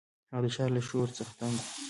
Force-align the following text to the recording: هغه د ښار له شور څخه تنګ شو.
هغه 0.33 0.41
د 0.43 0.45
ښار 0.55 0.69
له 0.75 0.81
شور 0.87 1.07
څخه 1.17 1.31
تنګ 1.39 1.55
شو. 1.63 1.71